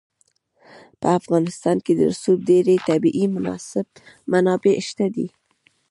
په 1.01 1.07
افغانستان 1.19 1.77
کې 1.85 1.93
د 1.95 2.01
رسوب 2.11 2.37
ډېرې 2.49 2.75
طبیعي 2.89 3.25
منابع 4.31 4.75
شته 4.87 5.05
دي. 5.15 5.27